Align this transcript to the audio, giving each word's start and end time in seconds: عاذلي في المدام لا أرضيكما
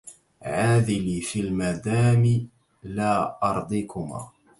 عاذلي 0.41 1.21
في 1.21 1.39
المدام 1.41 2.47
لا 2.83 3.39
أرضيكما 3.43 4.29